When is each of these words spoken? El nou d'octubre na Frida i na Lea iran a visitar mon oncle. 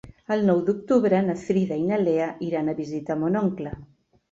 El 0.35 0.39
nou 0.45 0.61
d'octubre 0.69 1.19
na 1.27 1.35
Frida 1.43 1.77
i 1.83 1.85
na 1.91 2.01
Lea 2.07 2.31
iran 2.49 2.73
a 2.73 2.77
visitar 2.83 3.21
mon 3.27 3.41
oncle. 3.47 3.79